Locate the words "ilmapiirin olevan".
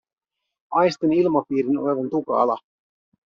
1.17-2.09